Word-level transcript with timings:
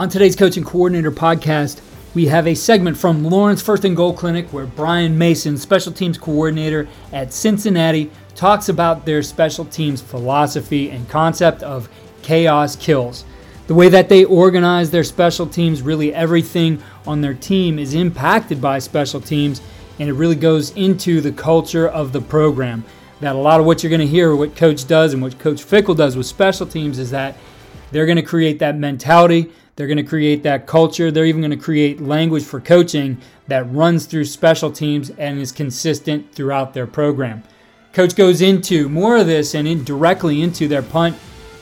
On 0.00 0.08
today's 0.08 0.34
Coaching 0.34 0.64
Coordinator 0.64 1.12
podcast, 1.12 1.82
we 2.14 2.24
have 2.24 2.46
a 2.46 2.54
segment 2.54 2.96
from 2.96 3.22
Lawrence 3.22 3.60
First 3.60 3.84
and 3.84 3.94
Goal 3.94 4.14
Clinic 4.14 4.50
where 4.50 4.64
Brian 4.64 5.18
Mason, 5.18 5.58
special 5.58 5.92
teams 5.92 6.16
coordinator 6.16 6.88
at 7.12 7.34
Cincinnati, 7.34 8.10
talks 8.34 8.70
about 8.70 9.04
their 9.04 9.22
special 9.22 9.66
teams 9.66 10.00
philosophy 10.00 10.88
and 10.88 11.06
concept 11.10 11.62
of 11.62 11.90
chaos 12.22 12.76
kills. 12.76 13.26
The 13.66 13.74
way 13.74 13.90
that 13.90 14.08
they 14.08 14.24
organize 14.24 14.90
their 14.90 15.04
special 15.04 15.46
teams, 15.46 15.82
really 15.82 16.14
everything 16.14 16.82
on 17.06 17.20
their 17.20 17.34
team 17.34 17.78
is 17.78 17.92
impacted 17.92 18.58
by 18.58 18.78
special 18.78 19.20
teams, 19.20 19.60
and 19.98 20.08
it 20.08 20.14
really 20.14 20.34
goes 20.34 20.70
into 20.70 21.20
the 21.20 21.32
culture 21.32 21.86
of 21.86 22.12
the 22.12 22.22
program. 22.22 22.86
That 23.20 23.36
a 23.36 23.38
lot 23.38 23.60
of 23.60 23.66
what 23.66 23.82
you're 23.82 23.90
going 23.90 24.00
to 24.00 24.06
hear, 24.06 24.34
what 24.34 24.56
Coach 24.56 24.88
does 24.88 25.12
and 25.12 25.20
what 25.20 25.38
Coach 25.38 25.62
Fickell 25.62 25.94
does 25.94 26.16
with 26.16 26.24
special 26.24 26.66
teams, 26.66 26.98
is 26.98 27.10
that 27.10 27.36
they're 27.90 28.06
going 28.06 28.16
to 28.16 28.22
create 28.22 28.60
that 28.60 28.78
mentality 28.78 29.52
they're 29.80 29.86
going 29.86 29.96
to 29.96 30.02
create 30.02 30.42
that 30.42 30.66
culture. 30.66 31.10
They're 31.10 31.24
even 31.24 31.40
going 31.40 31.52
to 31.52 31.56
create 31.56 32.02
language 32.02 32.44
for 32.44 32.60
coaching 32.60 33.16
that 33.48 33.62
runs 33.72 34.04
through 34.04 34.26
special 34.26 34.70
teams 34.70 35.08
and 35.08 35.38
is 35.38 35.52
consistent 35.52 36.34
throughout 36.34 36.74
their 36.74 36.86
program. 36.86 37.42
Coach 37.94 38.14
goes 38.14 38.42
into 38.42 38.90
more 38.90 39.16
of 39.16 39.26
this 39.26 39.54
and 39.54 39.66
in 39.66 39.82
directly 39.82 40.42
into 40.42 40.68
their 40.68 40.82
punt 40.82 41.16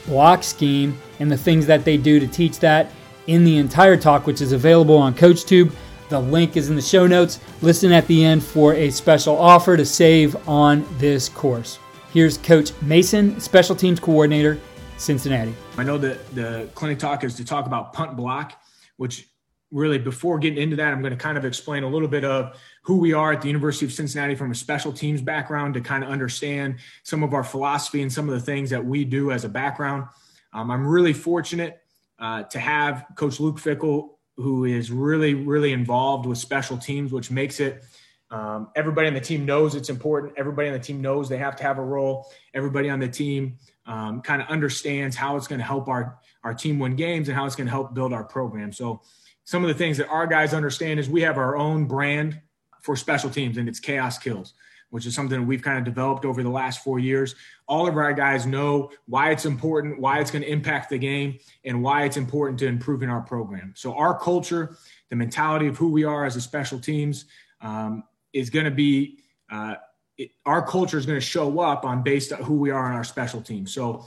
block 0.05 0.43
scheme 0.43 0.99
and 1.21 1.31
the 1.31 1.37
things 1.37 1.65
that 1.67 1.85
they 1.85 1.95
do 1.95 2.19
to 2.19 2.27
teach 2.27 2.59
that 2.59 2.91
in 3.27 3.45
the 3.45 3.55
entire 3.55 3.95
talk, 3.95 4.27
which 4.27 4.41
is 4.41 4.51
available 4.51 4.97
on 4.97 5.13
CoachTube. 5.15 5.71
The 6.09 6.19
link 6.19 6.57
is 6.57 6.69
in 6.69 6.75
the 6.75 6.81
show 6.81 7.07
notes. 7.07 7.39
Listen 7.61 7.93
at 7.93 8.05
the 8.07 8.25
end 8.25 8.43
for 8.43 8.73
a 8.73 8.89
special 8.89 9.37
offer 9.37 9.77
to 9.77 9.85
save 9.85 10.35
on 10.45 10.85
this 10.97 11.29
course. 11.29 11.79
Here's 12.11 12.37
Coach 12.37 12.73
Mason, 12.81 13.39
Special 13.39 13.77
Teams 13.77 14.01
Coordinator, 14.01 14.59
Cincinnati. 14.97 15.55
I 15.79 15.83
know 15.83 15.97
that 15.97 16.35
the 16.35 16.69
clinic 16.75 16.99
talk 16.99 17.23
is 17.23 17.35
to 17.35 17.45
talk 17.45 17.65
about 17.65 17.93
punt 17.93 18.17
block, 18.17 18.61
which 18.97 19.27
really 19.71 19.97
before 19.97 20.39
getting 20.39 20.61
into 20.61 20.75
that, 20.77 20.91
I'm 20.91 21.01
going 21.01 21.11
to 21.11 21.17
kind 21.17 21.37
of 21.37 21.45
explain 21.45 21.83
a 21.83 21.87
little 21.87 22.07
bit 22.07 22.25
of 22.25 22.59
who 22.83 22.97
we 22.97 23.13
are 23.13 23.31
at 23.31 23.41
the 23.41 23.47
University 23.47 23.85
of 23.85 23.93
Cincinnati 23.93 24.35
from 24.35 24.51
a 24.51 24.55
special 24.55 24.91
teams 24.91 25.21
background 25.21 25.75
to 25.75 25.81
kind 25.81 26.03
of 26.03 26.09
understand 26.09 26.77
some 27.03 27.23
of 27.23 27.33
our 27.33 27.43
philosophy 27.43 28.01
and 28.01 28.11
some 28.11 28.27
of 28.27 28.35
the 28.35 28.41
things 28.41 28.69
that 28.71 28.83
we 28.83 29.05
do 29.05 29.31
as 29.31 29.45
a 29.45 29.49
background. 29.49 30.05
Um, 30.53 30.71
I'm 30.71 30.85
really 30.85 31.13
fortunate 31.13 31.81
uh, 32.17 32.43
to 32.43 32.59
have 32.59 33.05
Coach 33.15 33.39
Luke 33.39 33.57
Fickell, 33.57 34.15
who 34.37 34.65
is 34.65 34.91
really, 34.91 35.33
really 35.33 35.71
involved 35.71 36.25
with 36.25 36.37
special 36.39 36.77
teams, 36.77 37.11
which 37.11 37.29
makes 37.31 37.59
it 37.59 37.83
um, 38.31 38.69
everybody 38.75 39.07
on 39.07 39.13
the 39.13 39.21
team 39.21 39.45
knows 39.45 39.75
it's 39.75 39.89
important. 39.89 40.33
Everybody 40.37 40.67
on 40.67 40.73
the 40.73 40.79
team 40.79 41.01
knows 41.01 41.29
they 41.29 41.37
have 41.37 41.55
to 41.57 41.63
have 41.63 41.77
a 41.77 41.83
role. 41.83 42.29
Everybody 42.53 42.89
on 42.89 42.99
the 42.99 43.07
team 43.07 43.57
um, 43.89 44.21
kind 44.21 44.41
of 44.41 44.47
understands 44.47 45.15
how 45.15 45.35
it's 45.35 45.47
going 45.47 45.59
to 45.59 45.65
help 45.65 45.89
our 45.89 46.19
our 46.43 46.53
team 46.53 46.79
win 46.79 46.95
games 46.95 47.27
and 47.27 47.35
how 47.35 47.45
it's 47.45 47.55
going 47.55 47.67
to 47.67 47.71
help 47.71 47.93
build 47.93 48.13
our 48.13 48.23
program. 48.23 48.71
So 48.71 49.01
some 49.43 49.61
of 49.63 49.67
the 49.67 49.73
things 49.73 49.97
that 49.97 50.07
our 50.07 50.25
guys 50.25 50.53
understand 50.53 51.01
is 51.01 51.09
we 51.09 51.21
have 51.23 51.37
our 51.37 51.57
own 51.57 51.85
brand 51.85 52.39
for 52.81 52.95
special 52.95 53.29
teams, 53.29 53.57
and 53.57 53.67
it's 53.67 53.79
Chaos 53.79 54.17
Kills, 54.17 54.53
which 54.91 55.05
is 55.05 55.13
something 55.13 55.45
we've 55.45 55.63
kind 55.63 55.77
of 55.77 55.83
developed 55.83 56.23
over 56.23 56.43
the 56.43 56.49
last 56.49 56.81
four 56.81 56.99
years. 56.99 57.35
All 57.67 57.87
of 57.87 57.97
our 57.97 58.13
guys 58.13 58.45
know 58.45 58.91
why 59.07 59.31
it's 59.31 59.45
important, 59.45 59.99
why 59.99 60.19
it's 60.19 60.31
going 60.31 60.43
to 60.43 60.49
impact 60.49 60.91
the 60.91 60.97
game, 60.99 61.39
and 61.65 61.83
why 61.83 62.03
it's 62.03 62.15
important 62.15 62.59
to 62.59 62.67
improving 62.67 63.09
our 63.09 63.21
program. 63.21 63.73
So 63.75 63.95
our 63.95 64.17
culture, 64.17 64.77
the 65.09 65.15
mentality 65.15 65.67
of 65.67 65.77
who 65.77 65.91
we 65.91 66.05
are 66.05 66.25
as 66.25 66.35
a 66.35 66.41
special 66.41 66.79
teams, 66.79 67.25
um, 67.59 68.03
is 68.31 68.49
going 68.49 68.65
to 68.65 68.71
be 68.71 69.17
uh, 69.51 69.75
it, 70.19 70.31
our 70.45 70.61
culture 70.61 70.97
is 70.97 71.05
going 71.05 71.19
to 71.19 71.25
show 71.25 71.59
up 71.61 71.85
on 71.85 72.03
based 72.03 72.31
on 72.33 72.43
who 72.43 72.55
we 72.55 72.69
are 72.69 72.85
on 72.85 72.91
our 72.91 73.05
special 73.05 73.41
team. 73.41 73.65
So 73.65 74.05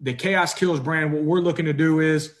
the 0.00 0.14
Chaos 0.14 0.54
Kills 0.54 0.80
brand, 0.80 1.12
what 1.12 1.22
we're 1.22 1.40
looking 1.40 1.66
to 1.66 1.72
do 1.72 2.00
is 2.00 2.34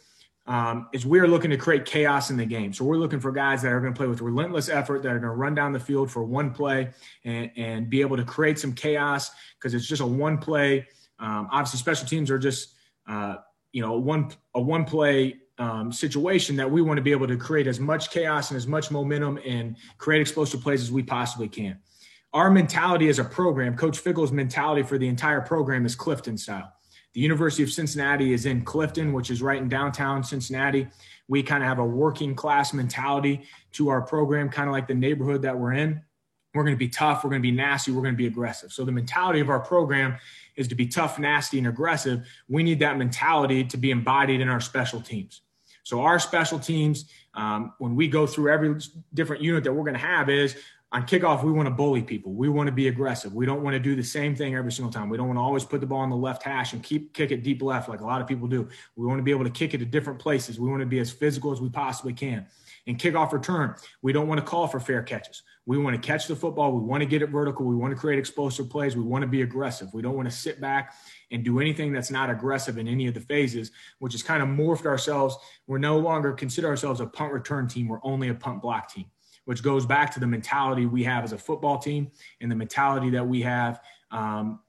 um, 0.46 0.88
is 0.92 1.04
we're 1.04 1.26
looking 1.26 1.50
to 1.50 1.56
create 1.56 1.84
chaos 1.84 2.30
in 2.30 2.36
the 2.36 2.46
game. 2.46 2.72
So 2.72 2.84
we're 2.84 2.98
looking 2.98 3.18
for 3.18 3.32
guys 3.32 3.62
that 3.62 3.72
are 3.72 3.80
going 3.80 3.92
to 3.92 3.98
play 3.98 4.06
with 4.06 4.20
relentless 4.20 4.68
effort, 4.68 5.02
that 5.02 5.08
are 5.08 5.18
going 5.18 5.32
to 5.32 5.36
run 5.36 5.56
down 5.56 5.72
the 5.72 5.80
field 5.80 6.08
for 6.08 6.22
one 6.22 6.52
play 6.52 6.90
and, 7.24 7.50
and 7.56 7.90
be 7.90 8.00
able 8.00 8.16
to 8.16 8.24
create 8.24 8.56
some 8.60 8.72
chaos 8.72 9.32
because 9.58 9.74
it's 9.74 9.88
just 9.88 10.00
a 10.00 10.06
one 10.06 10.38
play. 10.38 10.86
Um, 11.18 11.48
obviously, 11.50 11.80
special 11.80 12.06
teams 12.06 12.30
are 12.30 12.38
just 12.38 12.74
uh, 13.08 13.36
you 13.72 13.82
know 13.82 13.98
one 13.98 14.30
a 14.54 14.60
one 14.60 14.84
play 14.84 15.38
um, 15.58 15.90
situation 15.90 16.54
that 16.56 16.70
we 16.70 16.80
want 16.82 16.98
to 16.98 17.02
be 17.02 17.10
able 17.10 17.26
to 17.26 17.36
create 17.36 17.66
as 17.66 17.80
much 17.80 18.10
chaos 18.10 18.52
and 18.52 18.56
as 18.56 18.68
much 18.68 18.92
momentum 18.92 19.40
and 19.44 19.76
create 19.98 20.20
explosive 20.20 20.60
plays 20.60 20.82
as 20.82 20.92
we 20.92 21.02
possibly 21.02 21.48
can 21.48 21.80
our 22.32 22.50
mentality 22.50 23.08
as 23.08 23.18
a 23.18 23.24
program, 23.24 23.76
Coach 23.76 23.98
Fickell's 23.98 24.32
mentality 24.32 24.82
for 24.82 24.98
the 24.98 25.08
entire 25.08 25.40
program 25.40 25.86
is 25.86 25.94
Clifton 25.94 26.36
style. 26.36 26.72
The 27.14 27.20
University 27.20 27.62
of 27.62 27.72
Cincinnati 27.72 28.34
is 28.34 28.44
in 28.44 28.62
Clifton, 28.62 29.14
which 29.14 29.30
is 29.30 29.40
right 29.40 29.60
in 29.60 29.70
downtown 29.70 30.22
Cincinnati. 30.22 30.86
We 31.28 31.42
kind 31.42 31.62
of 31.62 31.68
have 31.68 31.78
a 31.78 31.84
working 31.84 32.34
class 32.34 32.74
mentality 32.74 33.42
to 33.72 33.88
our 33.88 34.02
program, 34.02 34.50
kind 34.50 34.68
of 34.68 34.74
like 34.74 34.86
the 34.86 34.94
neighborhood 34.94 35.40
that 35.42 35.58
we're 35.58 35.72
in. 35.72 36.02
We're 36.52 36.64
going 36.64 36.74
to 36.74 36.78
be 36.78 36.88
tough. 36.88 37.24
We're 37.24 37.30
going 37.30 37.42
to 37.42 37.48
be 37.48 37.56
nasty. 37.56 37.90
We're 37.90 38.02
going 38.02 38.14
to 38.14 38.18
be 38.18 38.26
aggressive. 38.26 38.72
So 38.72 38.84
the 38.84 38.92
mentality 38.92 39.40
of 39.40 39.48
our 39.48 39.60
program 39.60 40.16
is 40.56 40.68
to 40.68 40.74
be 40.74 40.86
tough, 40.86 41.18
nasty, 41.18 41.58
and 41.58 41.66
aggressive. 41.66 42.26
We 42.48 42.62
need 42.62 42.80
that 42.80 42.98
mentality 42.98 43.64
to 43.64 43.76
be 43.76 43.90
embodied 43.90 44.40
in 44.40 44.48
our 44.48 44.60
special 44.60 45.00
teams. 45.00 45.42
So 45.84 46.00
our 46.00 46.18
special 46.18 46.58
teams, 46.58 47.08
um, 47.36 47.74
when 47.78 47.94
we 47.94 48.08
go 48.08 48.26
through 48.26 48.52
every 48.52 48.80
different 49.14 49.42
unit 49.42 49.62
that 49.64 49.72
we're 49.72 49.84
going 49.84 49.94
to 49.94 50.00
have, 50.00 50.28
is 50.28 50.56
on 50.92 51.06
kickoff, 51.06 51.44
we 51.44 51.52
want 51.52 51.66
to 51.66 51.74
bully 51.74 52.02
people. 52.02 52.32
We 52.32 52.48
want 52.48 52.68
to 52.68 52.72
be 52.72 52.88
aggressive. 52.88 53.34
We 53.34 53.44
don't 53.44 53.62
want 53.62 53.74
to 53.74 53.80
do 53.80 53.96
the 53.96 54.02
same 54.02 54.34
thing 54.34 54.54
every 54.54 54.72
single 54.72 54.92
time. 54.92 55.08
We 55.08 55.16
don't 55.16 55.26
want 55.26 55.36
to 55.36 55.42
always 55.42 55.64
put 55.64 55.80
the 55.80 55.86
ball 55.86 55.98
on 55.98 56.10
the 56.10 56.16
left 56.16 56.42
hash 56.42 56.72
and 56.72 56.82
keep 56.82 57.12
kick 57.12 57.32
it 57.32 57.42
deep 57.42 57.60
left 57.60 57.88
like 57.88 58.00
a 58.00 58.04
lot 58.04 58.20
of 58.20 58.26
people 58.26 58.46
do. 58.46 58.68
We 58.94 59.06
want 59.06 59.18
to 59.18 59.22
be 59.22 59.32
able 59.32 59.44
to 59.44 59.50
kick 59.50 59.74
it 59.74 59.78
to 59.78 59.84
different 59.84 60.18
places. 60.18 60.58
We 60.60 60.68
want 60.68 60.80
to 60.80 60.86
be 60.86 61.00
as 61.00 61.10
physical 61.10 61.52
as 61.52 61.60
we 61.60 61.68
possibly 61.68 62.12
can. 62.12 62.46
In 62.86 62.96
kickoff 62.96 63.32
return, 63.32 63.74
we 64.00 64.12
don't 64.12 64.28
want 64.28 64.38
to 64.38 64.46
call 64.46 64.68
for 64.68 64.78
fair 64.78 65.02
catches. 65.02 65.42
We 65.66 65.76
want 65.76 66.00
to 66.00 66.06
catch 66.06 66.28
the 66.28 66.36
football. 66.36 66.72
We 66.72 66.86
want 66.86 67.00
to 67.00 67.06
get 67.06 67.20
it 67.20 67.30
vertical. 67.30 67.66
We 67.66 67.74
want 67.74 67.92
to 67.92 67.98
create 67.98 68.20
explosive 68.20 68.70
plays. 68.70 68.94
We 68.94 69.02
want 69.02 69.22
to 69.22 69.28
be 69.28 69.42
aggressive. 69.42 69.92
We 69.92 70.02
don't 70.02 70.14
want 70.14 70.30
to 70.30 70.34
sit 70.34 70.60
back 70.60 70.94
and 71.30 71.44
do 71.44 71.60
anything 71.60 71.92
that's 71.92 72.10
not 72.10 72.30
aggressive 72.30 72.78
in 72.78 72.86
any 72.86 73.06
of 73.06 73.14
the 73.14 73.20
phases, 73.20 73.72
which 73.98 74.12
has 74.12 74.22
kind 74.22 74.42
of 74.42 74.48
morphed 74.48 74.86
ourselves. 74.86 75.36
We're 75.66 75.78
no 75.78 75.98
longer 75.98 76.32
consider 76.32 76.68
ourselves 76.68 77.00
a 77.00 77.06
punt 77.06 77.32
return 77.32 77.66
team. 77.68 77.88
We're 77.88 78.00
only 78.02 78.28
a 78.28 78.34
punt 78.34 78.62
block 78.62 78.92
team 78.92 79.06
which 79.46 79.62
goes 79.62 79.86
back 79.86 80.12
to 80.12 80.20
the 80.20 80.26
mentality 80.26 80.86
we 80.86 81.04
have 81.04 81.24
as 81.24 81.32
a 81.32 81.38
football 81.38 81.78
team 81.78 82.10
and 82.40 82.50
the 82.50 82.56
mentality 82.56 83.10
that 83.10 83.26
we 83.26 83.40
have 83.40 83.80
um, 84.10 84.60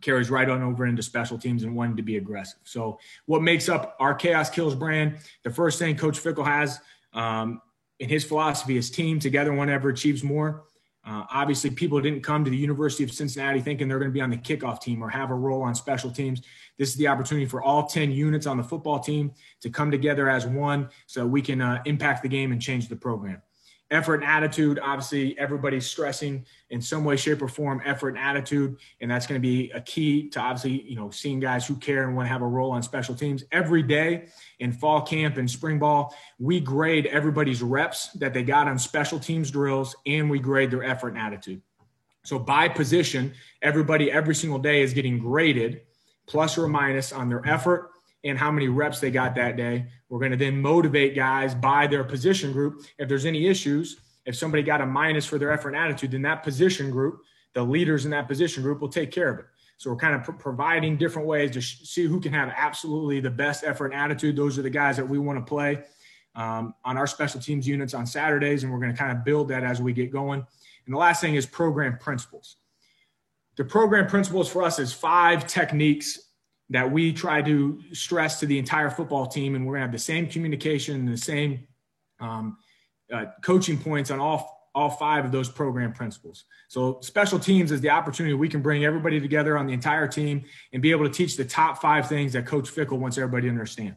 carries 0.00 0.30
right 0.30 0.48
on 0.48 0.62
over 0.62 0.86
into 0.86 1.02
special 1.02 1.36
teams 1.36 1.62
and 1.62 1.74
wanting 1.74 1.96
to 1.96 2.02
be 2.02 2.16
aggressive. 2.16 2.60
So, 2.64 2.98
what 3.26 3.42
makes 3.42 3.68
up 3.68 3.96
our 4.00 4.14
Chaos 4.14 4.48
Kills 4.48 4.74
brand? 4.74 5.18
The 5.42 5.50
first 5.50 5.78
thing 5.78 5.96
Coach 5.96 6.18
Fickell 6.18 6.46
has 6.46 6.80
um, 7.12 7.60
in 7.98 8.08
his 8.08 8.24
philosophy 8.24 8.76
is 8.76 8.90
team 8.90 9.18
together, 9.18 9.52
one 9.52 9.68
ever 9.68 9.90
achieves 9.90 10.22
more. 10.22 10.64
Uh, 11.10 11.24
obviously, 11.32 11.70
people 11.70 12.00
didn't 12.00 12.22
come 12.22 12.44
to 12.44 12.50
the 12.50 12.56
University 12.56 13.02
of 13.02 13.10
Cincinnati 13.10 13.60
thinking 13.60 13.88
they're 13.88 13.98
going 13.98 14.10
to 14.10 14.14
be 14.14 14.20
on 14.20 14.30
the 14.30 14.36
kickoff 14.36 14.80
team 14.80 15.02
or 15.02 15.08
have 15.08 15.32
a 15.32 15.34
role 15.34 15.60
on 15.60 15.74
special 15.74 16.08
teams. 16.08 16.40
This 16.78 16.90
is 16.90 16.94
the 16.94 17.08
opportunity 17.08 17.46
for 17.46 17.60
all 17.60 17.86
10 17.86 18.12
units 18.12 18.46
on 18.46 18.56
the 18.56 18.62
football 18.62 19.00
team 19.00 19.32
to 19.60 19.70
come 19.70 19.90
together 19.90 20.28
as 20.28 20.46
one 20.46 20.88
so 21.06 21.26
we 21.26 21.42
can 21.42 21.60
uh, 21.60 21.82
impact 21.84 22.22
the 22.22 22.28
game 22.28 22.52
and 22.52 22.62
change 22.62 22.88
the 22.88 22.94
program 22.94 23.42
effort 23.90 24.16
and 24.16 24.24
attitude. 24.24 24.78
Obviously 24.82 25.38
everybody's 25.38 25.86
stressing 25.86 26.44
in 26.70 26.80
some 26.80 27.04
way 27.04 27.16
shape 27.16 27.42
or 27.42 27.48
form 27.48 27.80
effort 27.84 28.10
and 28.10 28.18
attitude 28.18 28.76
and 29.00 29.10
that's 29.10 29.26
going 29.26 29.40
to 29.40 29.46
be 29.46 29.70
a 29.72 29.80
key 29.80 30.28
to 30.30 30.40
obviously 30.40 30.82
you 30.82 30.96
know 30.96 31.10
seeing 31.10 31.40
guys 31.40 31.66
who 31.66 31.74
care 31.76 32.04
and 32.04 32.16
want 32.16 32.26
to 32.26 32.32
have 32.32 32.42
a 32.42 32.46
role 32.46 32.70
on 32.70 32.82
special 32.82 33.14
teams. 33.14 33.44
Every 33.52 33.82
day 33.82 34.28
in 34.60 34.72
fall 34.72 35.02
camp 35.02 35.36
and 35.36 35.50
spring 35.50 35.78
ball 35.78 36.14
we 36.38 36.60
grade 36.60 37.06
everybody's 37.06 37.62
reps 37.62 38.12
that 38.14 38.32
they 38.32 38.42
got 38.42 38.68
on 38.68 38.78
special 38.78 39.18
teams 39.18 39.50
drills 39.50 39.96
and 40.06 40.30
we 40.30 40.38
grade 40.38 40.70
their 40.70 40.84
effort 40.84 41.08
and 41.08 41.18
attitude. 41.18 41.60
So 42.22 42.38
by 42.38 42.68
position 42.68 43.32
everybody 43.62 44.10
every 44.10 44.34
single 44.34 44.58
day 44.58 44.82
is 44.82 44.94
getting 44.94 45.18
graded 45.18 45.82
plus 46.26 46.56
or 46.56 46.68
minus 46.68 47.12
on 47.12 47.28
their 47.28 47.46
effort 47.46 47.90
and 48.24 48.38
how 48.38 48.50
many 48.50 48.68
reps 48.68 49.00
they 49.00 49.10
got 49.10 49.34
that 49.34 49.56
day. 49.56 49.86
We're 50.08 50.18
going 50.18 50.32
to 50.32 50.36
then 50.36 50.60
motivate 50.60 51.14
guys 51.14 51.54
by 51.54 51.86
their 51.86 52.04
position 52.04 52.52
group. 52.52 52.82
If 52.98 53.08
there's 53.08 53.24
any 53.24 53.46
issues, 53.46 53.98
if 54.26 54.36
somebody 54.36 54.62
got 54.62 54.80
a 54.80 54.86
minus 54.86 55.26
for 55.26 55.38
their 55.38 55.52
effort 55.52 55.70
and 55.70 55.78
attitude, 55.78 56.10
then 56.10 56.22
that 56.22 56.42
position 56.42 56.90
group, 56.90 57.22
the 57.54 57.62
leaders 57.62 58.04
in 58.04 58.10
that 58.10 58.28
position 58.28 58.62
group 58.62 58.80
will 58.80 58.88
take 58.88 59.10
care 59.10 59.30
of 59.30 59.38
it. 59.38 59.46
So 59.78 59.90
we're 59.90 59.96
kind 59.96 60.14
of 60.14 60.38
providing 60.38 60.98
different 60.98 61.26
ways 61.26 61.52
to 61.52 61.60
sh- 61.62 61.88
see 61.88 62.04
who 62.04 62.20
can 62.20 62.34
have 62.34 62.52
absolutely 62.54 63.20
the 63.20 63.30
best 63.30 63.64
effort 63.64 63.86
and 63.86 63.94
attitude. 63.94 64.36
Those 64.36 64.58
are 64.58 64.62
the 64.62 64.70
guys 64.70 64.98
that 64.98 65.08
we 65.08 65.18
want 65.18 65.38
to 65.38 65.48
play 65.48 65.82
um, 66.34 66.74
on 66.84 66.98
our 66.98 67.06
special 67.06 67.40
teams 67.40 67.66
units 67.66 67.94
on 67.94 68.06
Saturdays, 68.06 68.62
and 68.62 68.70
we're 68.70 68.78
going 68.78 68.92
to 68.92 68.98
kind 68.98 69.16
of 69.16 69.24
build 69.24 69.48
that 69.48 69.64
as 69.64 69.80
we 69.80 69.94
get 69.94 70.12
going. 70.12 70.44
And 70.84 70.94
the 70.94 70.98
last 70.98 71.22
thing 71.22 71.34
is 71.34 71.46
program 71.46 71.96
principles. 71.98 72.56
The 73.56 73.64
program 73.64 74.06
principles 74.06 74.50
for 74.50 74.62
us 74.62 74.78
is 74.78 74.92
five 74.92 75.46
techniques 75.46 76.29
that 76.70 76.90
we 76.90 77.12
try 77.12 77.42
to 77.42 77.80
stress 77.92 78.40
to 78.40 78.46
the 78.46 78.58
entire 78.58 78.90
football 78.90 79.26
team, 79.26 79.54
and 79.54 79.66
we're 79.66 79.74
going 79.74 79.80
to 79.80 79.86
have 79.86 79.92
the 79.92 79.98
same 79.98 80.28
communication 80.28 80.96
and 80.96 81.08
the 81.08 81.16
same 81.16 81.66
um, 82.20 82.56
uh, 83.12 83.26
coaching 83.42 83.78
points 83.78 84.10
on 84.10 84.20
all 84.20 84.58
all 84.72 84.88
five 84.88 85.24
of 85.24 85.32
those 85.32 85.48
program 85.48 85.92
principles. 85.92 86.44
So 86.68 87.00
special 87.02 87.40
teams 87.40 87.72
is 87.72 87.80
the 87.80 87.90
opportunity 87.90 88.34
we 88.34 88.48
can 88.48 88.62
bring 88.62 88.84
everybody 88.84 89.20
together 89.20 89.58
on 89.58 89.66
the 89.66 89.72
entire 89.72 90.06
team 90.06 90.44
and 90.72 90.80
be 90.80 90.92
able 90.92 91.04
to 91.04 91.10
teach 91.10 91.36
the 91.36 91.44
top 91.44 91.80
five 91.80 92.08
things 92.08 92.34
that 92.34 92.46
Coach 92.46 92.70
Fickell 92.70 92.98
wants 92.98 93.18
everybody 93.18 93.48
to 93.48 93.48
understand. 93.48 93.96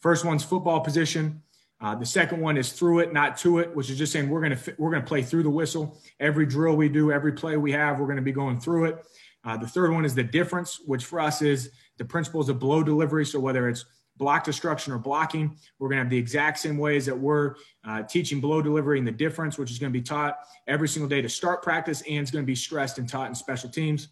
First 0.00 0.24
one's 0.24 0.42
football 0.42 0.80
position. 0.80 1.42
Uh, 1.80 1.94
the 1.94 2.04
second 2.04 2.40
one 2.40 2.56
is 2.56 2.72
through 2.72 2.98
it, 2.98 3.12
not 3.12 3.38
to 3.38 3.60
it, 3.60 3.74
which 3.76 3.90
is 3.90 3.96
just 3.96 4.12
saying 4.12 4.28
we're 4.28 4.40
going 4.40 4.56
to 4.56 4.74
we're 4.78 4.90
going 4.90 5.02
to 5.02 5.06
play 5.06 5.22
through 5.22 5.44
the 5.44 5.50
whistle. 5.50 6.00
Every 6.18 6.46
drill 6.46 6.74
we 6.74 6.88
do, 6.88 7.12
every 7.12 7.32
play 7.32 7.56
we 7.56 7.70
have, 7.70 8.00
we're 8.00 8.06
going 8.06 8.16
to 8.16 8.22
be 8.22 8.32
going 8.32 8.58
through 8.58 8.86
it. 8.86 9.04
Uh, 9.44 9.56
the 9.56 9.68
third 9.68 9.92
one 9.92 10.04
is 10.04 10.16
the 10.16 10.24
difference, 10.24 10.80
which 10.84 11.04
for 11.04 11.20
us 11.20 11.42
is 11.42 11.70
the 11.98 12.04
principles 12.04 12.48
of 12.48 12.58
blow 12.58 12.82
delivery. 12.82 13.26
So 13.26 13.38
whether 13.38 13.68
it's 13.68 13.84
block 14.16 14.44
destruction 14.44 14.92
or 14.92 14.98
blocking, 14.98 15.56
we're 15.78 15.88
going 15.88 15.98
to 15.98 16.04
have 16.04 16.10
the 16.10 16.18
exact 16.18 16.58
same 16.58 16.78
ways 16.78 17.06
that 17.06 17.18
we're 17.18 17.54
uh, 17.84 18.02
teaching 18.02 18.40
blow 18.40 18.60
delivery 18.62 18.98
and 18.98 19.06
the 19.06 19.12
difference, 19.12 19.58
which 19.58 19.70
is 19.70 19.78
going 19.78 19.92
to 19.92 19.98
be 19.98 20.02
taught 20.02 20.38
every 20.66 20.88
single 20.88 21.08
day 21.08 21.22
to 21.22 21.28
start 21.28 21.62
practice 21.62 22.02
and 22.02 22.18
it's 22.18 22.30
going 22.30 22.44
to 22.44 22.46
be 22.46 22.54
stressed 22.54 22.98
and 22.98 23.08
taught 23.08 23.28
in 23.28 23.34
special 23.34 23.70
teams. 23.70 24.08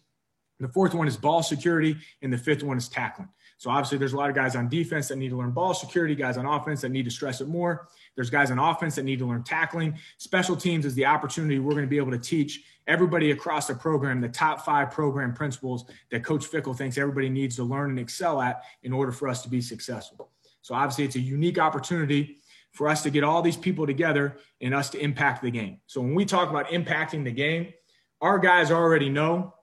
The 0.59 0.67
fourth 0.67 0.93
one 0.93 1.07
is 1.07 1.15
ball 1.15 1.43
security, 1.43 1.97
and 2.21 2.33
the 2.33 2.37
fifth 2.37 2.63
one 2.63 2.77
is 2.77 2.89
tackling. 2.89 3.29
So 3.57 3.71
obviously, 3.71 3.97
there's 3.97 4.13
a 4.13 4.17
lot 4.17 4.29
of 4.29 4.35
guys 4.35 4.55
on 4.55 4.69
defense 4.69 5.07
that 5.07 5.17
need 5.17 5.29
to 5.29 5.37
learn 5.37 5.51
ball 5.51 5.73
security, 5.73 6.13
guys 6.13 6.37
on 6.37 6.45
offense 6.45 6.81
that 6.81 6.89
need 6.89 7.05
to 7.05 7.11
stress 7.11 7.41
it 7.41 7.47
more. 7.47 7.87
There's 8.15 8.29
guys 8.29 8.51
on 8.51 8.59
offense 8.59 8.95
that 8.95 9.03
need 9.03 9.19
to 9.19 9.25
learn 9.25 9.43
tackling. 9.43 9.97
Special 10.17 10.55
teams 10.55 10.85
is 10.85 10.93
the 10.93 11.05
opportunity 11.05 11.57
we're 11.57 11.71
going 11.71 11.83
to 11.83 11.89
be 11.89 11.97
able 11.97 12.11
to 12.11 12.19
teach 12.19 12.63
everybody 12.85 13.31
across 13.31 13.67
the 13.67 13.75
program 13.75 14.21
the 14.21 14.29
top 14.29 14.63
five 14.63 14.91
program 14.91 15.33
principles 15.33 15.85
that 16.11 16.23
Coach 16.23 16.45
Fickell 16.45 16.77
thinks 16.77 16.97
everybody 16.97 17.29
needs 17.29 17.55
to 17.55 17.63
learn 17.63 17.89
and 17.89 17.99
excel 17.99 18.41
at 18.41 18.63
in 18.83 18.93
order 18.93 19.11
for 19.11 19.27
us 19.27 19.41
to 19.41 19.49
be 19.49 19.59
successful. 19.59 20.29
So 20.61 20.75
obviously, 20.75 21.05
it's 21.05 21.15
a 21.15 21.19
unique 21.19 21.57
opportunity 21.57 22.37
for 22.73 22.87
us 22.87 23.01
to 23.03 23.09
get 23.09 23.23
all 23.23 23.41
these 23.41 23.57
people 23.57 23.87
together 23.87 24.37
and 24.61 24.75
us 24.75 24.91
to 24.91 24.99
impact 24.99 25.41
the 25.41 25.49
game. 25.49 25.79
So 25.87 25.99
when 25.99 26.13
we 26.13 26.25
talk 26.25 26.51
about 26.51 26.67
impacting 26.67 27.23
the 27.23 27.31
game, 27.31 27.73
our 28.21 28.37
guys 28.37 28.69
already 28.69 29.09
know 29.09 29.55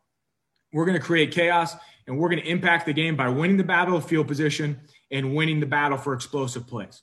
we're 0.73 0.85
going 0.85 0.99
to 0.99 1.05
create 1.05 1.31
chaos 1.31 1.77
and 2.07 2.19
we're 2.19 2.29
going 2.29 2.43
to 2.43 2.49
impact 2.49 2.87
the 2.87 2.93
game 2.93 3.17
by 3.17 3.29
winning 3.29 3.57
the 3.57 3.65
battle 3.65 3.97
of 3.97 4.07
field 4.07 4.29
position 4.29 4.81
and 5.11 5.35
winning 5.35 5.61
the 5.61 5.67
battle 5.67 5.99
for 5.99 6.13
explosive 6.13 6.67
plays. 6.67 7.03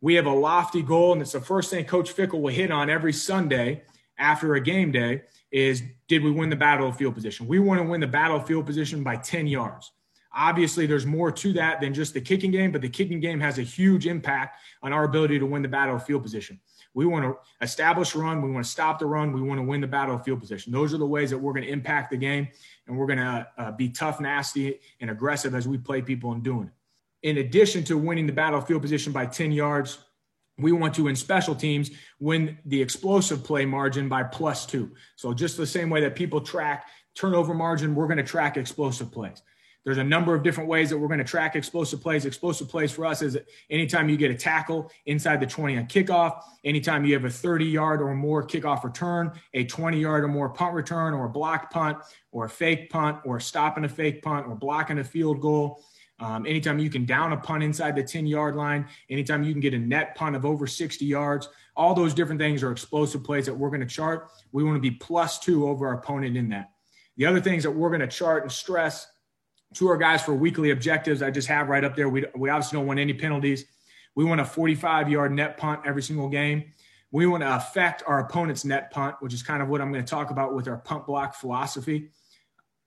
We 0.00 0.14
have 0.14 0.26
a 0.26 0.32
lofty 0.32 0.82
goal, 0.82 1.12
and 1.12 1.22
it's 1.22 1.32
the 1.32 1.40
first 1.40 1.70
thing 1.70 1.84
Coach 1.84 2.14
Fickell 2.14 2.40
will 2.40 2.52
hit 2.52 2.70
on 2.70 2.90
every 2.90 3.12
Sunday 3.12 3.82
after 4.18 4.54
a 4.54 4.60
game 4.60 4.92
day 4.92 5.22
is 5.50 5.82
did 6.08 6.22
we 6.22 6.30
win 6.30 6.50
the 6.50 6.56
battle 6.56 6.88
of 6.88 6.96
field 6.96 7.14
position? 7.14 7.46
We 7.46 7.58
want 7.58 7.80
to 7.80 7.86
win 7.86 8.00
the 8.00 8.06
battle 8.06 8.36
of 8.36 8.46
field 8.46 8.66
position 8.66 9.02
by 9.02 9.16
10 9.16 9.46
yards. 9.46 9.92
Obviously, 10.36 10.86
there's 10.86 11.06
more 11.06 11.30
to 11.30 11.52
that 11.52 11.80
than 11.80 11.94
just 11.94 12.12
the 12.12 12.20
kicking 12.20 12.50
game, 12.50 12.72
but 12.72 12.82
the 12.82 12.88
kicking 12.88 13.20
game 13.20 13.38
has 13.38 13.58
a 13.58 13.62
huge 13.62 14.06
impact 14.06 14.58
on 14.82 14.92
our 14.92 15.04
ability 15.04 15.38
to 15.38 15.46
win 15.46 15.62
the 15.62 15.68
battle 15.68 15.94
of 15.94 16.04
field 16.04 16.22
position. 16.24 16.58
We 16.94 17.06
want 17.06 17.24
to 17.24 17.36
establish 17.60 18.14
run. 18.14 18.40
We 18.40 18.50
want 18.50 18.64
to 18.64 18.70
stop 18.70 18.98
the 18.98 19.06
run. 19.06 19.32
We 19.32 19.42
want 19.42 19.58
to 19.58 19.64
win 19.64 19.80
the 19.80 19.86
battle 19.86 20.14
of 20.14 20.24
field 20.24 20.40
position. 20.40 20.72
Those 20.72 20.94
are 20.94 20.98
the 20.98 21.06
ways 21.06 21.30
that 21.30 21.38
we're 21.38 21.52
going 21.52 21.64
to 21.64 21.70
impact 21.70 22.10
the 22.10 22.16
game, 22.16 22.48
and 22.86 22.96
we're 22.96 23.06
going 23.06 23.18
to 23.18 23.46
uh, 23.58 23.72
be 23.72 23.88
tough, 23.88 24.20
nasty, 24.20 24.80
and 25.00 25.10
aggressive 25.10 25.54
as 25.54 25.66
we 25.66 25.76
play 25.76 26.00
people 26.00 26.32
in 26.32 26.40
doing 26.40 26.68
it. 26.68 27.28
In 27.28 27.38
addition 27.38 27.84
to 27.84 27.98
winning 27.98 28.26
the 28.26 28.32
battle 28.32 28.58
of 28.58 28.66
field 28.66 28.82
position 28.82 29.12
by 29.12 29.26
10 29.26 29.50
yards, 29.50 29.98
we 30.58 30.70
want 30.72 30.94
to 30.94 31.08
in 31.08 31.16
special 31.16 31.54
teams 31.54 31.90
win 32.20 32.58
the 32.64 32.80
explosive 32.80 33.42
play 33.42 33.64
margin 33.64 34.08
by 34.08 34.22
plus 34.22 34.66
two. 34.66 34.92
So 35.16 35.34
just 35.34 35.56
the 35.56 35.66
same 35.66 35.90
way 35.90 36.00
that 36.02 36.14
people 36.14 36.40
track 36.40 36.86
turnover 37.14 37.54
margin, 37.54 37.94
we're 37.94 38.06
going 38.06 38.18
to 38.18 38.22
track 38.22 38.56
explosive 38.56 39.10
plays. 39.10 39.42
There's 39.84 39.98
a 39.98 40.04
number 40.04 40.34
of 40.34 40.42
different 40.42 40.68
ways 40.68 40.88
that 40.90 40.98
we're 40.98 41.08
going 41.08 41.18
to 41.18 41.24
track 41.24 41.56
explosive 41.56 42.00
plays. 42.00 42.24
Explosive 42.24 42.68
plays 42.68 42.90
for 42.90 43.04
us 43.04 43.20
is 43.20 43.38
anytime 43.68 44.08
you 44.08 44.16
get 44.16 44.30
a 44.30 44.34
tackle 44.34 44.90
inside 45.04 45.40
the 45.40 45.46
20 45.46 45.76
on 45.76 45.86
kickoff, 45.86 46.40
anytime 46.64 47.04
you 47.04 47.12
have 47.12 47.24
a 47.24 47.30
30 47.30 47.66
yard 47.66 48.00
or 48.00 48.14
more 48.14 48.46
kickoff 48.46 48.82
return, 48.82 49.32
a 49.52 49.64
20 49.64 50.00
yard 50.00 50.24
or 50.24 50.28
more 50.28 50.48
punt 50.48 50.74
return, 50.74 51.12
or 51.12 51.26
a 51.26 51.28
blocked 51.28 51.72
punt, 51.72 51.98
or 52.32 52.46
a 52.46 52.48
fake 52.48 52.88
punt, 52.88 53.18
or 53.26 53.38
stopping 53.38 53.84
a 53.84 53.88
fake 53.88 54.22
punt, 54.22 54.46
or 54.46 54.54
blocking 54.54 54.98
a 54.98 55.04
field 55.04 55.40
goal. 55.40 55.84
Um, 56.18 56.46
anytime 56.46 56.78
you 56.78 56.88
can 56.88 57.04
down 57.04 57.32
a 57.32 57.36
punt 57.36 57.62
inside 57.62 57.94
the 57.94 58.02
10 58.02 58.26
yard 58.26 58.56
line, 58.56 58.86
anytime 59.10 59.42
you 59.42 59.52
can 59.52 59.60
get 59.60 59.74
a 59.74 59.78
net 59.78 60.14
punt 60.14 60.34
of 60.34 60.46
over 60.46 60.66
60 60.66 61.04
yards, 61.04 61.50
all 61.76 61.92
those 61.92 62.14
different 62.14 62.40
things 62.40 62.62
are 62.62 62.72
explosive 62.72 63.22
plays 63.22 63.44
that 63.46 63.54
we're 63.54 63.68
going 63.68 63.80
to 63.80 63.86
chart. 63.86 64.30
We 64.52 64.64
want 64.64 64.76
to 64.76 64.80
be 64.80 64.92
plus 64.92 65.38
two 65.40 65.68
over 65.68 65.88
our 65.88 65.94
opponent 65.94 66.38
in 66.38 66.48
that. 66.50 66.70
The 67.16 67.26
other 67.26 67.40
things 67.40 67.64
that 67.64 67.70
we're 67.70 67.90
going 67.90 68.00
to 68.00 68.06
chart 68.06 68.44
and 68.44 68.50
stress 68.50 69.08
to 69.74 69.88
our 69.88 69.96
guys 69.96 70.22
for 70.22 70.34
weekly 70.34 70.70
objectives, 70.70 71.22
I 71.22 71.30
just 71.30 71.48
have 71.48 71.68
right 71.68 71.84
up 71.84 71.96
there. 71.96 72.08
We, 72.08 72.24
we 72.34 72.48
obviously 72.48 72.78
don't 72.78 72.86
want 72.86 73.00
any 73.00 73.12
penalties. 73.12 73.64
We 74.14 74.24
want 74.24 74.40
a 74.40 74.44
45 74.44 75.08
yard 75.08 75.32
net 75.32 75.56
punt 75.56 75.80
every 75.84 76.02
single 76.02 76.28
game. 76.28 76.72
We 77.10 77.26
want 77.26 77.42
to 77.42 77.56
affect 77.56 78.02
our 78.06 78.20
opponent's 78.20 78.64
net 78.64 78.90
punt, 78.90 79.16
which 79.20 79.34
is 79.34 79.42
kind 79.42 79.62
of 79.62 79.68
what 79.68 79.80
I'm 79.80 79.92
going 79.92 80.04
to 80.04 80.10
talk 80.10 80.30
about 80.30 80.54
with 80.54 80.66
our 80.68 80.78
punt 80.78 81.06
block 81.06 81.34
philosophy. 81.34 82.10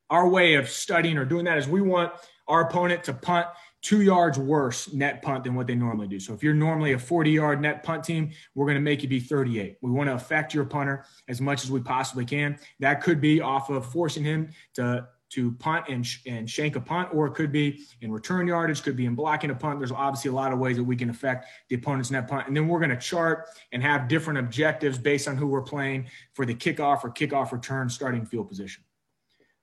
Our 0.10 0.28
way 0.28 0.56
of 0.56 0.70
studying 0.70 1.18
or 1.18 1.26
doing 1.26 1.46
that 1.46 1.58
is 1.58 1.68
we 1.68 1.82
want 1.82 2.14
our 2.48 2.68
opponent 2.68 3.04
to 3.06 3.14
punt 3.14 3.48
two 3.82 4.02
yards 4.02 4.40
worse 4.40 4.92
net 4.92 5.22
punt 5.22 5.44
than 5.44 5.56
what 5.56 5.68
they 5.68 5.76
normally 5.76 6.08
do. 6.08 6.20
So 6.20 6.34
if 6.34 6.44
you're 6.44 6.54
normally 6.54 6.94
a 6.94 7.00
40 7.00 7.32
yard 7.32 7.62
net 7.62 7.84
punt 7.84 8.04
team, 8.04 8.32
we're 8.56 8.66
going 8.66 8.76
to 8.76 8.82
make 8.82 9.04
you 9.04 9.10
be 9.10 9.20
38. 9.20 9.78
We 9.82 9.92
want 9.92 10.10
to 10.10 10.16
affect 10.16 10.54
your 10.54 10.66
punter 10.66 11.06
as 11.28 11.42
much 11.42 11.64
as 11.64 11.72
we 11.72 11.82
possibly 11.82 12.26
can. 12.26 12.58
That 12.80 13.02
could 13.02 13.22
be 13.22 13.42
off 13.42 13.70
of 13.70 13.86
forcing 13.86 14.24
him 14.24 14.50
to 14.76 15.08
to 15.30 15.52
punt 15.54 15.86
and, 15.90 16.08
and 16.26 16.50
shank 16.50 16.76
a 16.76 16.80
punt, 16.80 17.10
or 17.14 17.28
it 17.28 17.34
could 17.34 17.52
be 17.52 17.80
in 18.02 18.12
return 18.12 18.48
yardage, 18.48 18.82
could 18.82 18.96
be 18.96 19.06
in 19.06 19.16
blocking 19.16 19.50
a 19.50 19.56
punt. 19.56 19.80
There's 19.80 19.92
obviously 19.92 20.30
a 20.30 20.34
lot 20.34 20.54
of 20.54 20.60
ways 20.60 20.78
that 20.78 20.84
we 20.84 20.96
can 20.96 21.10
affect 21.10 21.48
the 21.70 21.76
opponent's 21.76 22.12
net 22.12 22.28
punt. 22.28 22.48
And 22.48 22.56
then 22.56 22.68
we're 22.68 22.80
going 22.80 22.92
to 22.92 22.98
chart 22.98 23.48
and 23.72 23.84
have 23.84 24.08
different 24.08 24.40
objectives 24.40 24.98
based 24.98 25.28
on 25.28 25.36
who 25.36 25.48
we're 25.48 25.62
playing 25.62 26.08
for 26.34 26.46
the 26.46 26.56
kickoff 26.56 27.04
or 27.04 27.12
kickoff 27.12 27.52
return 27.52 27.90
starting 27.90 28.26
field 28.26 28.48
position. 28.48 28.84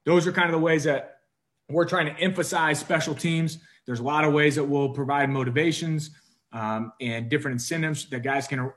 Those 0.05 0.27
are 0.27 0.33
kind 0.33 0.47
of 0.47 0.53
the 0.53 0.59
ways 0.59 0.85
that 0.85 1.21
we're 1.71 1.87
trying 1.87 2.15
to 2.15 2.21
emphasize 2.21 2.79
special 2.79 3.15
teams. 3.15 3.59
There's 3.87 4.01
a 4.01 4.05
lot 4.05 4.25
of 4.25 4.33
ways 4.33 4.57
that 4.57 4.65
we'll 4.65 4.91
provide 4.91 5.31
motivations 5.31 6.11
um, 6.53 6.93
and 7.01 7.31
different 7.31 7.55
incentives 7.55 8.07
that 8.11 8.21
guys 8.23 8.47
can 8.47 8.71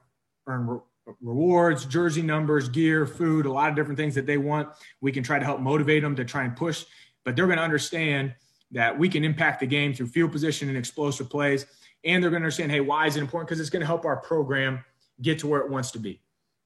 earn 0.47 0.79
rewards, 1.21 1.85
jersey 1.85 2.21
numbers, 2.21 2.69
gear, 2.69 3.05
food, 3.05 3.45
a 3.45 3.51
lot 3.51 3.69
of 3.69 3.75
different 3.75 3.97
things 3.97 4.15
that 4.15 4.25
they 4.25 4.37
want. 4.37 4.69
We 5.01 5.11
can 5.11 5.23
try 5.23 5.39
to 5.39 5.45
help 5.45 5.59
motivate 5.59 6.03
them 6.03 6.15
to 6.15 6.25
try 6.25 6.43
and 6.43 6.55
push, 6.55 6.85
but 7.23 7.35
they're 7.35 7.45
going 7.45 7.57
to 7.57 7.63
understand 7.63 8.33
that 8.71 8.97
we 8.97 9.09
can 9.09 9.23
impact 9.23 9.61
the 9.61 9.67
game 9.67 9.93
through 9.93 10.07
field 10.07 10.31
position 10.31 10.67
and 10.67 10.77
explosive 10.77 11.29
plays. 11.29 11.65
And 12.03 12.21
they're 12.21 12.29
going 12.29 12.41
to 12.41 12.45
understand, 12.45 12.71
hey, 12.71 12.81
why 12.81 13.07
is 13.07 13.15
it 13.17 13.21
important? 13.21 13.47
Because 13.47 13.59
it's 13.59 13.69
going 13.69 13.81
to 13.81 13.87
help 13.87 14.05
our 14.05 14.17
program 14.17 14.83
get 15.21 15.39
to 15.39 15.47
where 15.47 15.61
it 15.61 15.69
wants 15.69 15.91
to 15.91 15.99
be. 15.99 16.21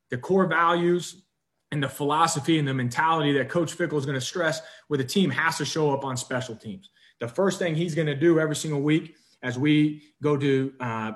The 0.10 0.18
core 0.18 0.46
values 0.46 1.24
and 1.72 1.82
the 1.82 1.90
philosophy 1.90 2.60
and 2.60 2.68
the 2.68 2.74
mentality 2.74 3.32
that 3.34 3.50
Coach 3.50 3.78
Fickell 3.78 3.98
is 3.98 4.06
going 4.06 4.20
to 4.20 4.26
stress 4.26 4.62
with 4.90 5.00
the 5.00 5.06
team 5.06 5.30
has 5.30 5.58
to 5.58 5.66
show 5.66 5.92
up 5.92 6.04
on 6.04 6.18
special 6.18 6.56
teams. 6.56 6.90
The 7.20 7.28
first 7.28 7.60
thing 7.60 7.76
he's 7.76 7.96
going 7.96 8.08
to 8.08 8.16
do 8.16 8.40
every 8.40 8.56
single 8.56 8.82
week 8.82 9.16
as 9.42 9.58
we 9.58 10.04
go 10.22 10.36
to 10.38 10.74
uh, 10.80 11.12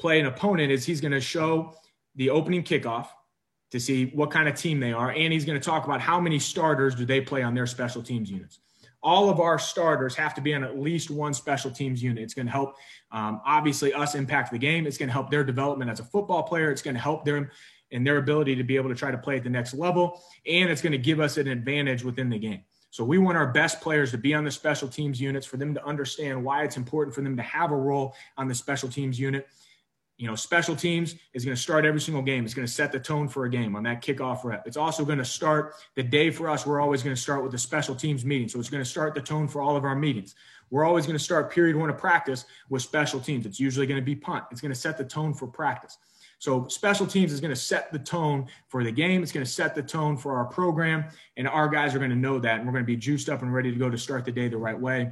play 0.00 0.18
an 0.18 0.26
opponent 0.26 0.72
is 0.72 0.84
he's 0.84 1.00
going 1.00 1.12
to 1.12 1.20
show 1.20 1.74
the 2.14 2.30
opening 2.30 2.62
kickoff. 2.62 3.08
to 3.72 3.80
see 3.80 4.06
what 4.14 4.30
kind 4.30 4.48
of 4.48 4.54
team 4.54 4.78
they 4.78 4.92
are. 4.92 5.10
And 5.10 5.32
he's 5.32 5.46
going 5.46 5.58
to 5.58 5.64
talk 5.64 5.86
about 5.86 6.00
how 6.00 6.20
many 6.20 6.38
starters 6.38 6.94
do 6.94 7.06
they 7.06 7.22
play 7.22 7.42
on 7.42 7.54
their 7.54 7.66
special 7.66 8.02
teams 8.02 8.30
units. 8.30 8.58
All 9.02 9.30
of 9.30 9.40
our 9.40 9.58
starters 9.58 10.14
have 10.14 10.34
to 10.34 10.40
be 10.40 10.54
on 10.54 10.62
at 10.62 10.78
least 10.78 11.10
one 11.10 11.34
special 11.34 11.70
teams 11.70 12.02
unit. 12.02 12.22
It's 12.22 12.34
going 12.34 12.46
to 12.46 12.52
help, 12.52 12.76
um, 13.10 13.40
obviously, 13.44 13.92
us 13.92 14.14
impact 14.14 14.52
the 14.52 14.58
game. 14.58 14.86
It's 14.86 14.98
going 14.98 15.08
to 15.08 15.12
help 15.12 15.30
their 15.30 15.42
development 15.42 15.90
as 15.90 16.00
a 16.00 16.04
football 16.04 16.42
player. 16.44 16.70
It's 16.70 16.82
going 16.82 16.94
to 16.94 17.00
help 17.00 17.24
them 17.24 17.50
in 17.90 18.04
their 18.04 18.18
ability 18.18 18.54
to 18.56 18.62
be 18.62 18.76
able 18.76 18.90
to 18.90 18.94
try 18.94 19.10
to 19.10 19.18
play 19.18 19.38
at 19.38 19.42
the 19.42 19.50
next 19.50 19.74
level. 19.74 20.22
And 20.46 20.70
it's 20.70 20.82
going 20.82 20.92
to 20.92 20.98
give 20.98 21.18
us 21.18 21.36
an 21.38 21.48
advantage 21.48 22.04
within 22.04 22.28
the 22.28 22.38
game. 22.38 22.60
So 22.90 23.02
we 23.04 23.16
want 23.16 23.38
our 23.38 23.50
best 23.50 23.80
players 23.80 24.10
to 24.10 24.18
be 24.18 24.34
on 24.34 24.44
the 24.44 24.50
special 24.50 24.86
teams 24.86 25.18
units 25.18 25.46
for 25.46 25.56
them 25.56 25.72
to 25.72 25.84
understand 25.84 26.44
why 26.44 26.62
it's 26.62 26.76
important 26.76 27.14
for 27.14 27.22
them 27.22 27.38
to 27.38 27.42
have 27.42 27.72
a 27.72 27.76
role 27.76 28.14
on 28.36 28.48
the 28.48 28.54
special 28.54 28.90
teams 28.90 29.18
unit 29.18 29.48
you 30.22 30.28
know, 30.28 30.36
special 30.36 30.76
teams 30.76 31.16
is 31.34 31.44
going 31.44 31.56
to 31.56 31.60
start 31.60 31.84
every 31.84 32.00
single 32.00 32.22
game. 32.22 32.44
It's 32.44 32.54
going 32.54 32.64
to 32.64 32.72
set 32.72 32.92
the 32.92 33.00
tone 33.00 33.26
for 33.26 33.44
a 33.44 33.50
game 33.50 33.74
on 33.74 33.82
that 33.82 34.04
kickoff 34.04 34.44
rep. 34.44 34.68
It's 34.68 34.76
also 34.76 35.04
going 35.04 35.18
to 35.18 35.24
start 35.24 35.74
the 35.96 36.02
day 36.04 36.30
for 36.30 36.48
us. 36.48 36.64
We're 36.64 36.80
always 36.80 37.02
going 37.02 37.16
to 37.16 37.20
start 37.20 37.42
with 37.42 37.50
the 37.50 37.58
special 37.58 37.96
teams 37.96 38.24
meeting. 38.24 38.48
So 38.48 38.60
it's 38.60 38.70
going 38.70 38.84
to 38.84 38.88
start 38.88 39.16
the 39.16 39.20
tone 39.20 39.48
for 39.48 39.60
all 39.60 39.76
of 39.76 39.82
our 39.82 39.96
meetings. 39.96 40.36
We're 40.70 40.84
always 40.84 41.06
going 41.06 41.18
to 41.18 41.24
start 41.24 41.50
period 41.50 41.74
one 41.74 41.90
of 41.90 41.98
practice 41.98 42.44
with 42.70 42.82
special 42.82 43.18
teams. 43.18 43.46
It's 43.46 43.58
usually 43.58 43.84
going 43.84 44.00
to 44.00 44.04
be 44.04 44.14
punt. 44.14 44.44
It's 44.52 44.60
going 44.60 44.72
to 44.72 44.78
set 44.78 44.96
the 44.96 45.02
tone 45.04 45.34
for 45.34 45.48
practice. 45.48 45.98
So 46.38 46.68
special 46.68 47.08
teams 47.08 47.32
is 47.32 47.40
going 47.40 47.52
to 47.52 47.60
set 47.60 47.90
the 47.90 47.98
tone 47.98 48.46
for 48.68 48.84
the 48.84 48.92
game. 48.92 49.24
It's 49.24 49.32
going 49.32 49.44
to 49.44 49.50
set 49.50 49.74
the 49.74 49.82
tone 49.82 50.16
for 50.16 50.36
our 50.36 50.44
program. 50.44 51.04
And 51.36 51.48
our 51.48 51.66
guys 51.66 51.96
are 51.96 51.98
going 51.98 52.10
to 52.10 52.16
know 52.16 52.38
that. 52.38 52.58
And 52.58 52.66
we're 52.66 52.72
going 52.74 52.84
to 52.84 52.86
be 52.86 52.96
juiced 52.96 53.28
up 53.28 53.42
and 53.42 53.52
ready 53.52 53.72
to 53.72 53.76
go 53.76 53.90
to 53.90 53.98
start 53.98 54.24
the 54.24 54.30
day 54.30 54.46
the 54.46 54.56
right 54.56 54.78
way 54.78 55.10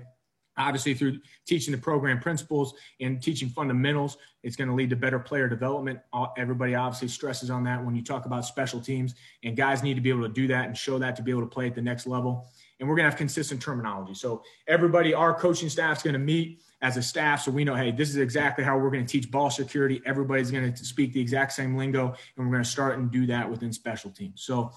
obviously 0.60 0.94
through 0.94 1.18
teaching 1.46 1.72
the 1.72 1.78
program 1.78 2.20
principles 2.20 2.74
and 3.00 3.22
teaching 3.22 3.48
fundamentals 3.48 4.16
it's 4.42 4.56
going 4.56 4.68
to 4.68 4.74
lead 4.74 4.90
to 4.90 4.96
better 4.96 5.18
player 5.18 5.48
development. 5.48 6.00
Everybody 6.36 6.74
obviously 6.74 7.08
stresses 7.08 7.50
on 7.50 7.64
that 7.64 7.84
when 7.84 7.94
you 7.94 8.02
talk 8.02 8.24
about 8.24 8.44
special 8.44 8.80
teams 8.80 9.14
and 9.44 9.56
guys 9.56 9.82
need 9.82 9.94
to 9.94 10.00
be 10.00 10.08
able 10.08 10.22
to 10.22 10.32
do 10.32 10.46
that 10.48 10.66
and 10.66 10.76
show 10.76 10.98
that 10.98 11.16
to 11.16 11.22
be 11.22 11.30
able 11.30 11.42
to 11.42 11.46
play 11.46 11.66
at 11.66 11.74
the 11.74 11.82
next 11.82 12.06
level. 12.06 12.48
And 12.78 12.88
we're 12.88 12.96
going 12.96 13.04
to 13.04 13.10
have 13.10 13.18
consistent 13.18 13.60
terminology. 13.60 14.14
So 14.14 14.42
everybody 14.66 15.12
our 15.12 15.34
coaching 15.34 15.68
staff 15.68 15.98
is 15.98 16.02
going 16.02 16.14
to 16.14 16.18
meet 16.18 16.62
as 16.82 16.96
a 16.96 17.02
staff 17.02 17.42
so 17.42 17.50
we 17.50 17.62
know 17.62 17.74
hey 17.74 17.90
this 17.90 18.08
is 18.08 18.16
exactly 18.16 18.64
how 18.64 18.78
we're 18.78 18.90
going 18.90 19.04
to 19.04 19.12
teach 19.12 19.30
ball 19.30 19.50
security. 19.50 20.00
Everybody's 20.06 20.50
going 20.50 20.72
to 20.72 20.84
speak 20.84 21.12
the 21.12 21.20
exact 21.20 21.52
same 21.52 21.76
lingo 21.76 22.06
and 22.36 22.46
we're 22.46 22.52
going 22.52 22.64
to 22.64 22.70
start 22.70 22.98
and 22.98 23.10
do 23.10 23.26
that 23.26 23.50
within 23.50 23.72
special 23.72 24.10
teams. 24.10 24.42
So 24.42 24.72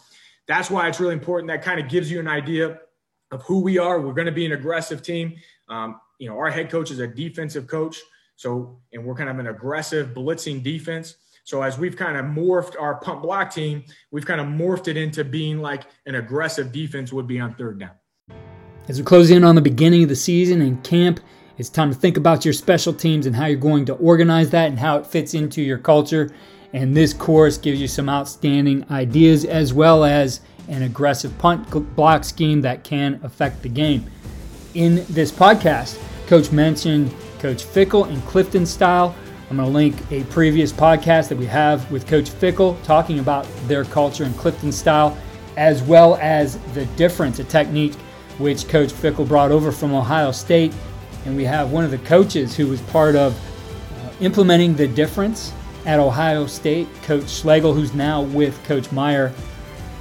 that's 0.46 0.70
why 0.70 0.90
it's 0.90 1.00
really 1.00 1.14
important. 1.14 1.48
That 1.48 1.62
kind 1.62 1.80
of 1.80 1.88
gives 1.88 2.12
you 2.12 2.20
an 2.20 2.28
idea 2.28 2.80
of 3.32 3.42
who 3.44 3.62
we 3.62 3.78
are. 3.78 4.02
We're 4.02 4.14
going 4.14 4.26
to 4.26 4.34
be 4.34 4.46
an 4.46 4.52
aggressive 4.52 5.02
team 5.02 5.36
um, 5.70 6.00
you 6.20 6.30
know, 6.30 6.38
our 6.38 6.50
head 6.50 6.70
coach 6.70 6.92
is 6.92 7.00
a 7.00 7.08
defensive 7.08 7.68
coach. 7.68 8.00
So, 8.36 8.80
and 8.92 9.06
we're 9.06 9.16
kind 9.16 9.30
of 9.30 9.40
an 9.40 9.48
aggressive 9.48 10.10
blitzing 10.14 10.64
defense. 10.64 11.16
So 11.46 11.62
as 11.62 11.78
we've 11.78 11.96
kind 11.96 12.18
of 12.18 12.26
morphed 12.26 12.80
our 12.80 12.96
punt 12.96 13.22
block 13.22 13.54
team, 13.54 13.84
we've 14.12 14.26
kind 14.26 14.40
of 14.40 14.48
morphed 14.48 14.88
it 14.88 14.96
into 14.96 15.24
being 15.24 15.60
like 15.60 15.84
an 16.06 16.16
aggressive 16.16 16.72
defense 16.72 17.12
would 17.12 17.28
be 17.28 17.40
on 17.40 17.54
third 17.56 17.80
down. 17.80 17.92
As 18.88 18.98
we 18.98 19.04
close 19.04 19.30
in 19.30 19.44
on 19.44 19.56
the 19.56 19.62
beginning 19.62 20.04
of 20.04 20.10
the 20.10 20.16
season 20.16 20.62
and 20.62 20.82
camp, 20.84 21.20
it's 21.58 21.70
time 21.70 21.90
to 21.90 21.96
think 21.96 22.18
about 22.18 22.46
your 22.46 22.54
special 22.54 22.94
teams 22.94 23.26
and 23.26 23.36
how 23.36 23.46
you're 23.46 23.60
going 23.60 23.86
to 23.86 23.94
organize 23.96 24.50
that 24.52 24.70
and 24.70 24.80
how 24.80 24.98
it 24.98 25.06
fits 25.06 25.34
into 25.34 25.62
your 25.62 25.78
culture. 25.78 26.34
And 26.74 26.96
this 26.96 27.14
course 27.14 27.58
gives 27.58 27.80
you 27.80 27.88
some 27.88 28.10
outstanding 28.10 28.86
ideas 28.90 29.46
as 29.46 29.74
well 29.74 30.04
as 30.04 30.42
an 30.68 30.82
aggressive 30.84 31.38
punt 31.38 31.70
block 31.96 32.24
scheme 32.24 32.62
that 32.62 32.84
can 32.84 33.20
affect 33.24 33.62
the 33.62 33.70
game 33.70 34.10
in 34.74 35.06
this 35.10 35.32
podcast. 35.32 36.00
Coach 36.28 36.52
mentioned 36.52 37.14
Coach 37.40 37.66
Fickell 37.66 38.08
and 38.08 38.24
Clifton 38.26 38.66
style. 38.66 39.16
I'm 39.50 39.58
going 39.58 39.68
to 39.70 39.74
link 39.74 39.96
a 40.12 40.24
previous 40.32 40.72
podcast 40.72 41.30
that 41.30 41.38
we 41.38 41.46
have 41.46 41.90
with 41.92 42.08
Coach 42.08 42.30
Fickell 42.30 42.82
talking 42.84 43.20
about 43.20 43.46
their 43.68 43.84
culture 43.84 44.24
and 44.24 44.36
Clifton 44.38 44.72
style, 44.72 45.18
as 45.58 45.84
well 45.84 46.18
as 46.22 46.58
the 46.74 46.86
difference, 46.96 47.40
a 47.40 47.44
technique 47.44 47.94
which 48.40 48.68
Coach 48.68 48.90
Fickell 48.90 49.28
brought 49.28 49.52
over 49.52 49.72
from 49.72 49.94
Ohio 49.94 50.32
State. 50.32 50.74
And 51.26 51.36
we 51.36 51.44
have 51.44 51.72
one 51.72 51.84
of 51.84 51.92
the 51.92 52.00
coaches 52.00 52.56
who 52.56 52.68
was 52.68 52.82
part 52.82 53.16
of 53.16 53.34
uh, 53.36 54.12
implementing 54.22 54.76
the 54.76 54.88
difference 54.88 55.54
at 55.86 56.00
Ohio 56.00 56.48
State, 56.48 56.88
Coach 57.04 57.30
Schlegel, 57.30 57.74
who's 57.74 57.94
now 57.94 58.22
with 58.22 58.62
Coach 58.64 58.92
Meyer 58.92 59.34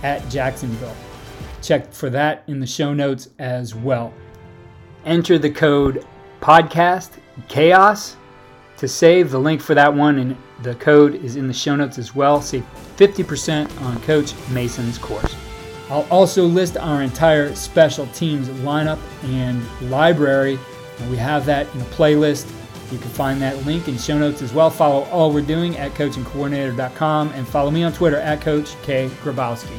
at 0.02 0.26
Jacksonville. 0.31 0.97
Check 1.61 1.93
for 1.93 2.09
that 2.11 2.45
in 2.47 2.61
the 2.61 2.67
show 2.67 2.95
notes 2.95 3.29
as 3.38 3.75
well 3.75 4.14
enter 5.04 5.38
the 5.38 5.50
code 5.50 6.06
podcast 6.40 7.11
chaos 7.49 8.16
to 8.76 8.88
save. 8.88 9.30
The 9.30 9.38
link 9.38 9.61
for 9.61 9.75
that 9.75 9.92
one 9.92 10.18
and 10.18 10.37
the 10.62 10.75
code 10.76 11.14
is 11.16 11.37
in 11.37 11.47
the 11.49 11.54
show 11.54 11.76
notes 11.76 11.99
as 11.99 12.14
well. 12.14 12.40
Save 12.40 12.64
50% 12.97 13.80
on 13.82 14.00
coach 14.02 14.35
mason's 14.50 14.99
course. 14.99 15.35
I'll 15.88 16.06
also 16.11 16.44
list 16.44 16.76
our 16.76 17.02
entire 17.02 17.54
special 17.54 18.06
teams 18.09 18.49
lineup 18.49 18.99
and 19.25 19.62
library. 19.90 20.59
And 20.99 21.11
we 21.11 21.16
have 21.16 21.44
that 21.47 21.73
in 21.75 21.80
a 21.80 21.85
playlist. 21.85 22.50
You 22.90 22.99
can 22.99 23.11
find 23.11 23.40
that 23.42 23.64
link 23.66 23.88
in 23.88 23.97
show 23.97 24.18
notes 24.18 24.42
as 24.42 24.52
well. 24.52 24.71
Follow 24.71 25.04
all 25.04 25.32
we're 25.32 25.40
doing 25.42 25.76
at 25.78 25.92
coachingcoordinator.com 25.92 27.30
and 27.30 27.49
follow 27.49 27.71
me 27.71 27.82
on 27.82 27.92
twitter 27.92 28.18
at 28.18 28.40
coach 28.40 28.75
k 28.82 29.09
grabowski 29.23 29.78